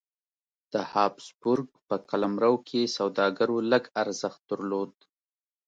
د 0.73 0.75
هابسبورګ 0.91 1.69
په 1.87 1.95
قلمرو 2.09 2.55
کې 2.67 2.81
سوداګرو 2.97 3.57
لږ 3.71 3.83
ارزښت 4.01 4.41
درلود. 4.51 4.93